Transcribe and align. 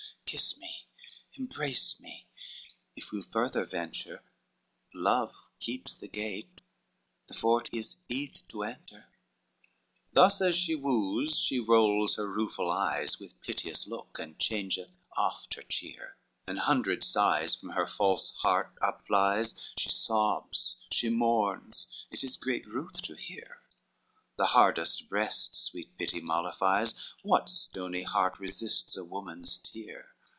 Kiss 0.27 0.57
me, 0.57 0.87
embrace 1.33 1.99
me, 1.99 2.25
if 2.95 3.11
you 3.11 3.21
further 3.21 3.65
venture, 3.65 4.23
Love 4.93 5.35
keeps 5.59 5.93
the 5.93 6.07
gate, 6.07 6.61
the 7.27 7.33
fort 7.33 7.69
is 7.73 7.97
eath 8.07 8.41
to 8.47 8.63
enter." 8.63 9.09
XXXIII 9.09 9.69
Thus 10.13 10.39
as 10.41 10.55
she 10.55 10.73
woos 10.73 11.37
she 11.37 11.59
rolls 11.59 12.15
her 12.15 12.31
rueful 12.31 12.71
eyes 12.71 13.19
With 13.19 13.41
piteous 13.41 13.87
look, 13.87 14.19
and 14.19 14.39
changeth 14.39 14.93
oft 15.17 15.55
her 15.55 15.63
cheer, 15.63 16.15
An 16.47 16.55
hundred 16.55 17.03
sighs 17.03 17.53
from 17.53 17.71
her 17.71 17.85
false 17.85 18.31
heart 18.37 18.73
upflies, 18.81 19.53
She 19.77 19.89
sobs, 19.89 20.77
she 20.93 21.09
mourns, 21.09 21.87
it 22.09 22.23
is 22.23 22.37
great 22.37 22.65
ruth 22.67 23.01
to 23.01 23.15
hear; 23.15 23.59
The 24.37 24.45
hardest 24.45 25.09
breast 25.09 25.57
sweet 25.57 25.97
pity 25.97 26.21
mollifies, 26.21 26.93
What 27.21 27.49
stony 27.49 28.03
heart 28.03 28.39
resists 28.39 28.95
a 28.95 29.03
woman's 29.03 29.57
tear? 29.57 30.07